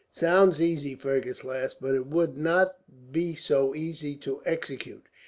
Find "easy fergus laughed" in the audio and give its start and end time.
0.59-1.75